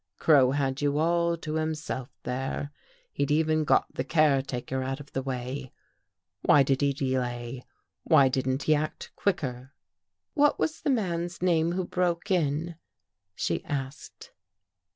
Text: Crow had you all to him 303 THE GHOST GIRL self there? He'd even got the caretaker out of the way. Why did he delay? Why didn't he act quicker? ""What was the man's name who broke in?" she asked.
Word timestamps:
Crow 0.17 0.49
had 0.49 0.81
you 0.81 0.97
all 0.97 1.37
to 1.37 1.57
him 1.57 1.75
303 1.75 1.75
THE 1.75 1.75
GHOST 1.75 1.85
GIRL 1.85 1.95
self 1.95 2.23
there? 2.23 2.71
He'd 3.13 3.29
even 3.29 3.63
got 3.63 3.93
the 3.93 4.03
caretaker 4.03 4.81
out 4.81 4.99
of 4.99 5.11
the 5.13 5.21
way. 5.21 5.71
Why 6.41 6.63
did 6.63 6.81
he 6.81 6.91
delay? 6.91 7.63
Why 8.01 8.27
didn't 8.27 8.63
he 8.63 8.73
act 8.73 9.11
quicker? 9.15 9.73
""What 10.33 10.57
was 10.57 10.81
the 10.81 10.89
man's 10.89 11.43
name 11.43 11.73
who 11.73 11.85
broke 11.85 12.31
in?" 12.31 12.77
she 13.35 13.63
asked. 13.65 14.31